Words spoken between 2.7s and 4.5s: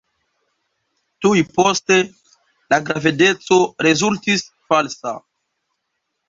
la gravedeco rezultis